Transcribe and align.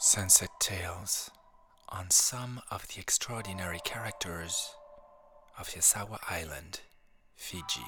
Sunset 0.00 0.50
Tales 0.60 1.28
on 1.88 2.10
some 2.10 2.60
of 2.70 2.86
the 2.86 3.00
extraordinary 3.00 3.80
characters 3.84 4.70
of 5.58 5.70
Yasawa 5.70 6.18
Island, 6.30 6.82
Fiji. 7.34 7.84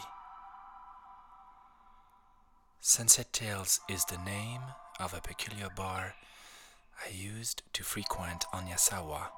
Sunset 2.80 3.32
Tales 3.32 3.78
is 3.88 4.04
the 4.06 4.18
name 4.18 4.60
of 4.98 5.14
a 5.14 5.20
peculiar 5.20 5.68
bar 5.76 6.14
I 7.06 7.10
used 7.10 7.62
to 7.74 7.84
frequent 7.84 8.44
on 8.52 8.66
Yasawa, 8.66 9.28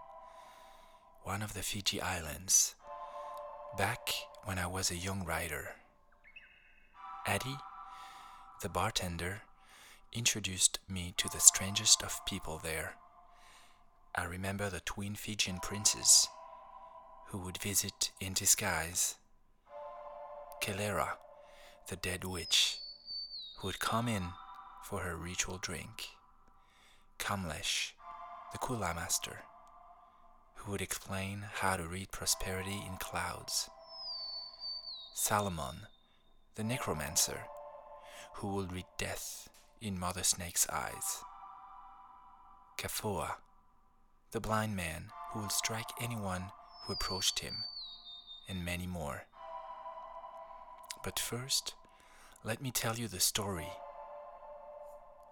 one 1.25 1.43
of 1.43 1.53
the 1.53 1.61
Fiji 1.61 2.01
Islands, 2.01 2.75
back 3.77 4.09
when 4.45 4.59
I 4.59 4.67
was 4.67 4.91
a 4.91 4.97
young 4.97 5.27
writer. 5.27 5.73
Eddie, 7.27 7.59
the 8.63 8.71
bartender, 8.71 9.43
introduced 10.13 10.79
me 10.89 11.15
to 11.17 11.29
the 11.29 11.41
strangest 11.41 12.03
of 12.03 12.25
people 12.27 12.61
there. 12.63 12.95
I 14.15 14.25
remember 14.25 14.69
the 14.69 14.81
twin 14.81 15.15
Fijian 15.15 15.59
princes 15.59 16.29
who 17.29 17.39
would 17.39 17.57
visit 17.57 18.11
in 18.21 18.35
disguise. 18.35 19.15
Kelera, 20.63 21.13
the 21.89 21.97
dead 21.97 22.25
witch, 22.25 22.77
who 23.59 23.69
would 23.69 23.81
come 23.81 24.07
in 24.07 24.25
for 24.85 25.01
her 25.01 25.17
ritual 25.17 25.57
drink. 25.57 26.09
Kamlesh, 27.19 27.93
the 28.53 28.59
Kula 28.59 28.95
master, 28.95 29.39
who 30.57 30.73
would 30.73 30.83
explain 30.83 31.45
how 31.55 31.77
to 31.77 31.85
read 31.85 32.13
prosperity 32.13 32.83
in 32.87 32.99
clouds. 32.99 33.71
Salomon, 35.15 35.87
the 36.57 36.65
necromancer, 36.65 37.45
who 38.35 38.55
would 38.57 38.73
read 38.73 38.87
death 38.99 39.49
in 39.83 39.99
Mother 39.99 40.23
Snake's 40.23 40.69
eyes. 40.71 41.25
Kafua, 42.79 43.33
the 44.31 44.41
blind 44.41 44.77
man 44.77 45.07
who 45.33 45.41
would 45.41 45.51
strike 45.51 45.91
anyone 46.01 46.45
who 46.85 46.93
approached 46.93 47.41
him, 47.41 47.57
and 48.49 48.65
many 48.65 48.87
more. 48.87 49.23
But 51.03 51.19
first, 51.19 51.75
let 52.45 52.63
me 52.63 52.71
tell 52.71 52.97
you 52.97 53.09
the 53.09 53.19
story 53.19 53.69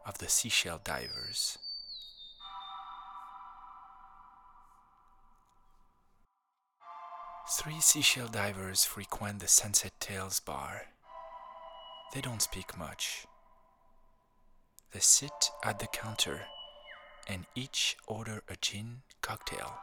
of 0.04 0.19
the 0.19 0.28
seashell 0.28 0.80
divers. 0.82 1.56
Three 7.52 7.80
seashell 7.80 8.28
divers 8.28 8.84
frequent 8.84 9.41
the 9.41 9.48
Sunset 9.48 9.92
Tales 10.00 10.41
bar. 10.41 10.82
They 12.14 12.20
don't 12.20 12.42
speak 12.42 12.76
much. 12.76 13.26
They 14.92 15.00
sit 15.00 15.50
at 15.64 15.78
the 15.78 15.86
counter 15.86 16.42
and 17.28 17.46
each 17.54 17.96
order 18.06 18.42
a 18.48 18.56
gin 18.60 19.02
cocktail 19.22 19.78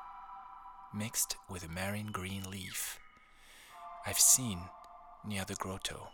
mixed 0.94 1.36
with 1.50 1.64
a 1.64 1.70
marine 1.70 2.12
green 2.12 2.44
leaf 2.50 3.00
I've 4.08 4.20
seen 4.20 4.60
near 5.26 5.44
the 5.44 5.56
grotto. 5.56 6.08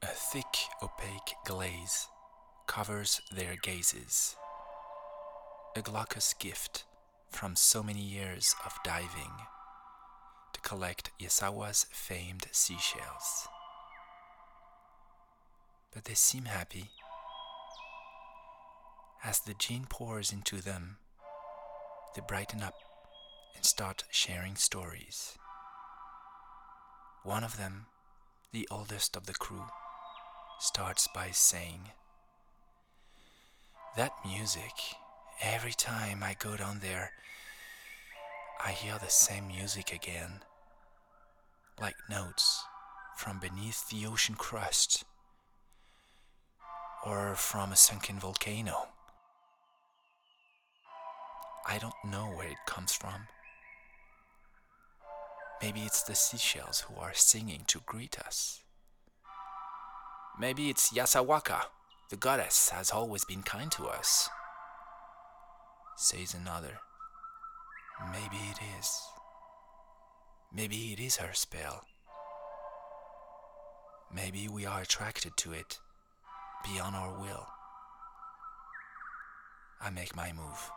A 0.00 0.06
thick 0.06 0.46
opaque 0.80 1.34
glaze 1.44 2.06
covers 2.68 3.20
their 3.32 3.56
gazes, 3.60 4.36
a 5.74 5.82
glaucous 5.82 6.32
gift 6.34 6.84
from 7.28 7.56
so 7.56 7.82
many 7.82 8.00
years 8.00 8.54
of 8.64 8.78
diving 8.84 9.32
to 10.52 10.60
collect 10.60 11.10
Yasawa's 11.20 11.86
famed 11.90 12.46
seashells. 12.52 13.48
But 15.92 16.04
they 16.04 16.14
seem 16.14 16.44
happy. 16.44 16.90
As 19.22 19.40
the 19.40 19.52
gin 19.52 19.84
pours 19.86 20.32
into 20.32 20.62
them, 20.62 20.96
they 22.14 22.22
brighten 22.26 22.62
up 22.62 22.74
and 23.54 23.64
start 23.66 24.04
sharing 24.10 24.56
stories. 24.56 25.36
One 27.22 27.44
of 27.44 27.58
them, 27.58 27.84
the 28.50 28.66
oldest 28.70 29.16
of 29.16 29.26
the 29.26 29.34
crew, 29.34 29.66
starts 30.58 31.06
by 31.14 31.32
saying, 31.32 31.90
That 33.94 34.12
music, 34.24 34.72
every 35.42 35.72
time 35.72 36.22
I 36.22 36.34
go 36.38 36.56
down 36.56 36.78
there, 36.80 37.12
I 38.64 38.70
hear 38.70 38.96
the 38.98 39.10
same 39.10 39.48
music 39.48 39.92
again, 39.92 40.40
like 41.78 41.96
notes 42.08 42.64
from 43.18 43.38
beneath 43.38 43.86
the 43.90 44.06
ocean 44.06 44.34
crust 44.34 45.04
or 47.04 47.34
from 47.34 47.70
a 47.70 47.76
sunken 47.76 48.18
volcano. 48.18 48.88
I 51.70 51.78
don't 51.78 51.94
know 52.04 52.24
where 52.34 52.48
it 52.48 52.66
comes 52.66 52.92
from. 52.92 53.28
Maybe 55.62 55.82
it's 55.82 56.02
the 56.02 56.16
seashells 56.16 56.80
who 56.80 57.00
are 57.00 57.14
singing 57.14 57.62
to 57.68 57.80
greet 57.86 58.18
us. 58.18 58.64
Maybe 60.36 60.68
it's 60.68 60.92
Yasawaka, 60.92 61.60
the 62.08 62.16
goddess 62.16 62.70
has 62.70 62.90
always 62.90 63.24
been 63.24 63.44
kind 63.44 63.70
to 63.72 63.86
us. 63.86 64.28
Says 65.96 66.34
another. 66.34 66.78
Maybe 68.10 68.42
it 68.50 68.58
is. 68.80 69.00
Maybe 70.52 70.92
it 70.92 70.98
is 70.98 71.18
her 71.18 71.34
spell. 71.34 71.84
Maybe 74.12 74.48
we 74.48 74.66
are 74.66 74.80
attracted 74.80 75.36
to 75.36 75.52
it 75.52 75.78
beyond 76.64 76.96
our 76.96 77.12
will. 77.20 77.46
I 79.80 79.90
make 79.90 80.16
my 80.16 80.32
move. 80.32 80.72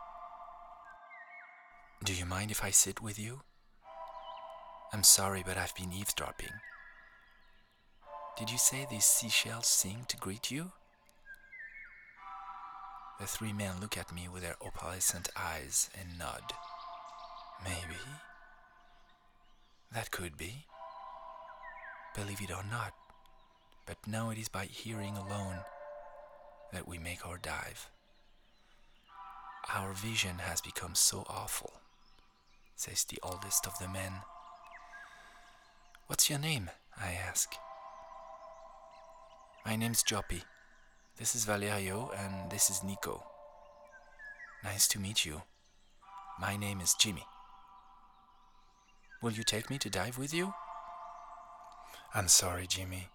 Do 2.04 2.12
you 2.12 2.26
mind 2.26 2.50
if 2.50 2.62
I 2.62 2.68
sit 2.68 3.00
with 3.00 3.18
you? 3.18 3.40
I'm 4.92 5.02
sorry, 5.02 5.42
but 5.44 5.56
I've 5.56 5.74
been 5.74 5.90
eavesdropping. 5.90 6.52
Did 8.38 8.50
you 8.50 8.58
say 8.58 8.86
these 8.90 9.06
seashells 9.06 9.66
sing 9.66 10.04
to 10.08 10.18
greet 10.18 10.50
you? 10.50 10.72
The 13.18 13.26
three 13.26 13.54
men 13.54 13.80
look 13.80 13.96
at 13.96 14.14
me 14.14 14.28
with 14.28 14.42
their 14.42 14.56
opalescent 14.60 15.30
eyes 15.34 15.88
and 15.98 16.18
nod. 16.18 16.42
Maybe. 17.64 18.00
That 19.90 20.10
could 20.10 20.36
be. 20.36 20.66
Believe 22.14 22.42
it 22.42 22.50
or 22.50 22.64
not, 22.70 22.92
but 23.86 23.96
now 24.06 24.28
it 24.28 24.36
is 24.36 24.50
by 24.50 24.66
hearing 24.66 25.16
alone 25.16 25.60
that 26.70 26.86
we 26.86 26.98
make 26.98 27.26
our 27.26 27.38
dive. 27.38 27.88
Our 29.72 29.94
vision 29.94 30.38
has 30.40 30.60
become 30.60 30.94
so 30.94 31.24
awful, 31.28 31.72
says 32.76 33.04
the 33.04 33.18
oldest 33.22 33.66
of 33.66 33.78
the 33.78 33.88
men. 33.88 34.12
What's 36.06 36.28
your 36.28 36.38
name? 36.38 36.70
I 36.96 37.12
ask. 37.12 37.52
My 39.64 39.76
name's 39.76 40.02
Joppy. 40.02 40.42
This 41.18 41.34
is 41.34 41.44
Valerio 41.44 42.10
and 42.16 42.50
this 42.50 42.70
is 42.70 42.82
Nico. 42.82 43.22
Nice 44.62 44.88
to 44.88 44.98
meet 44.98 45.24
you. 45.24 45.42
My 46.38 46.56
name 46.56 46.80
is 46.80 46.94
Jimmy. 46.94 47.24
Will 49.22 49.32
you 49.32 49.44
take 49.44 49.70
me 49.70 49.78
to 49.78 49.88
dive 49.88 50.18
with 50.18 50.34
you? 50.34 50.52
I'm 52.14 52.28
sorry, 52.28 52.66
Jimmy. 52.66 53.08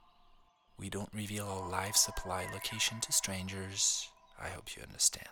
We 0.80 0.90
don't 0.90 1.14
reveal 1.14 1.46
our 1.46 1.70
life 1.70 1.96
supply 1.96 2.48
location 2.54 3.00
to 3.02 3.12
strangers. 3.12 4.10
I 4.42 4.48
hope 4.50 4.76
you 4.76 4.84
understand. 4.84 5.28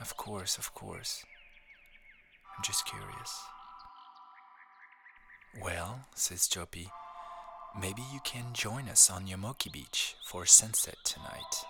Of 0.00 0.16
course, 0.16 0.58
of 0.58 0.74
course. 0.74 1.24
I'm 2.56 2.62
just 2.62 2.86
curious. 2.86 3.42
Well, 5.62 6.00
says 6.14 6.48
Joppy, 6.48 6.88
maybe 7.80 8.02
you 8.12 8.20
can 8.24 8.52
join 8.52 8.88
us 8.88 9.10
on 9.10 9.26
Yomoki 9.26 9.72
Beach 9.72 10.16
for 10.26 10.46
sunset 10.46 10.96
tonight. 11.04 11.64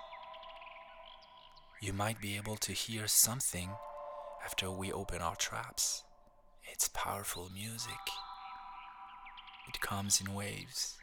You 1.81 1.93
might 1.93 2.21
be 2.21 2.37
able 2.37 2.57
to 2.57 2.73
hear 2.73 3.07
something 3.07 3.71
after 4.45 4.71
we 4.71 4.93
open 4.93 5.21
our 5.21 5.37
traps. 5.37 6.03
It's 6.73 6.89
powerful 6.89 7.51
music. 7.53 7.91
It 9.69 9.81
comes 9.81 10.21
in 10.21 10.35
waves. 10.35 10.97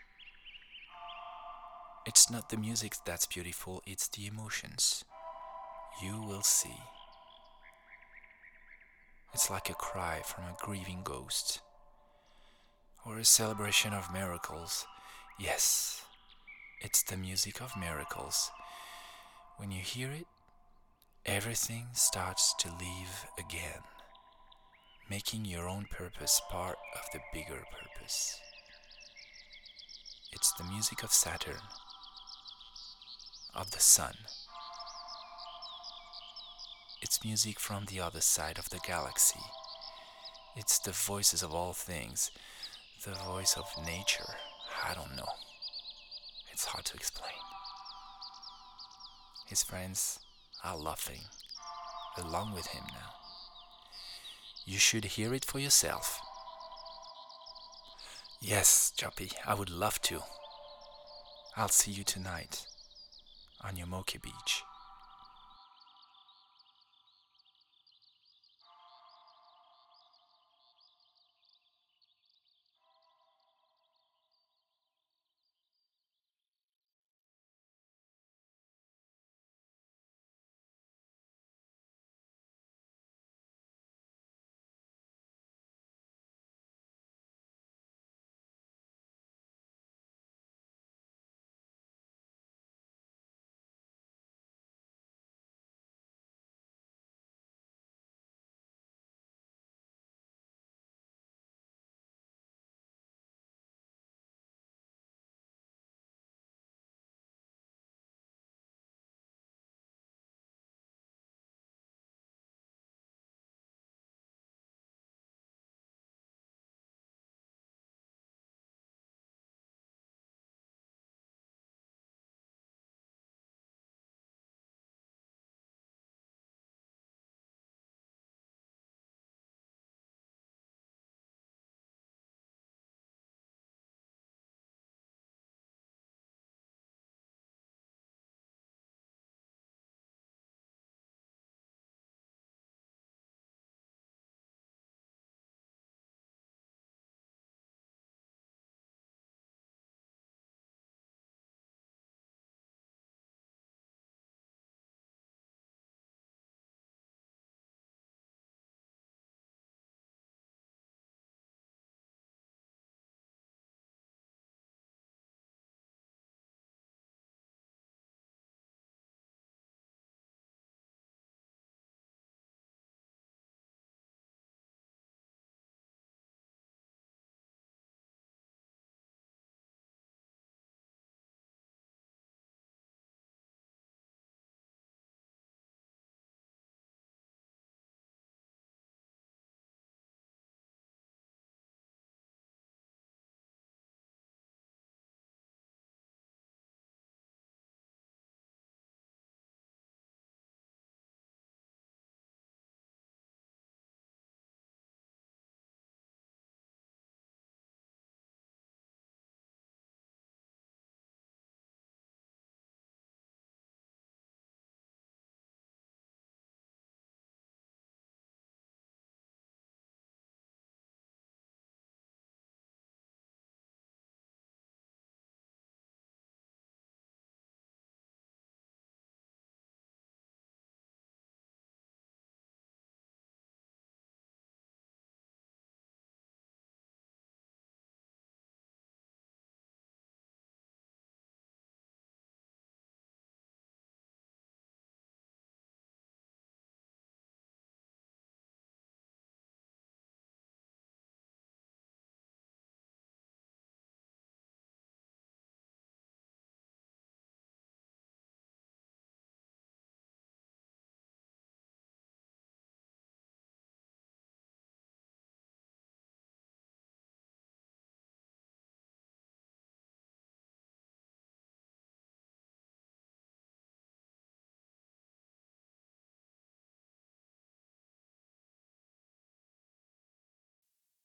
It's 2.06 2.32
not 2.32 2.50
the 2.50 2.58
music 2.58 2.94
that's 3.06 3.28
beautiful, 3.28 3.84
it's 3.86 4.08
the 4.08 4.26
emotions. 4.26 5.06
You 6.02 6.22
will 6.22 6.42
see. 6.42 6.78
It's 9.34 9.50
like 9.50 9.70
a 9.70 9.74
cry 9.74 10.22
from 10.24 10.44
a 10.44 10.58
grieving 10.60 11.02
ghost, 11.04 11.62
or 13.06 13.18
a 13.18 13.26
celebration 13.26 13.94
of 13.94 14.14
miracles. 14.14 14.86
Yes, 15.40 16.04
it's 16.82 17.02
the 17.04 17.18
music 17.18 17.62
of 17.62 17.78
miracles. 17.80 18.52
When 19.58 19.72
you 19.72 19.82
hear 19.82 20.12
it, 20.12 20.28
everything 21.26 21.88
starts 21.94 22.54
to 22.60 22.68
live 22.68 23.26
again, 23.40 23.84
making 25.10 25.46
your 25.46 25.68
own 25.68 25.86
purpose 25.90 26.42
part 26.50 26.78
of 26.96 27.02
the 27.14 27.20
bigger 27.34 27.64
purpose. 27.72 28.40
It's 30.34 30.52
the 30.54 30.64
music 30.64 31.04
of 31.04 31.12
Saturn, 31.12 31.62
of 33.56 33.72
the 33.72 33.80
sun. 33.80 34.14
Music 37.24 37.60
from 37.60 37.86
the 37.86 38.00
other 38.00 38.20
side 38.20 38.58
of 38.58 38.70
the 38.72 38.80
galaxy. 38.80 39.40
It's 40.56 40.80
the 40.80 40.92
voices 40.92 41.44
of 41.44 41.54
all 41.54 41.72
things, 41.72 42.32
the 43.06 43.12
voice 43.12 43.56
of 43.56 43.86
nature. 43.86 44.34
I 44.84 44.96
don't 44.96 45.16
know. 45.16 45.30
It's 46.52 46.66
hard 46.66 46.86
to 46.86 46.96
explain. 46.96 47.32
His 49.48 49.62
friends 49.62 50.18
are 50.64 50.76
laughing 50.76 51.22
along 52.18 52.56
with 52.56 52.68
him 52.68 52.84
now. 52.88 53.14
You 54.66 54.80
should 54.80 55.06
hear 55.06 55.32
it 55.36 55.46
for 55.46 55.60
yourself. 55.60 56.20
Yes, 58.42 58.92
Joppy, 58.98 59.32
I 59.46 59.54
would 59.54 59.70
love 59.70 60.02
to. 60.04 60.22
I'll 61.56 61.70
see 61.70 61.92
you 61.92 62.04
tonight 62.04 62.66
on 63.64 63.76
Yomoki 63.76 64.20
Beach. 64.20 64.64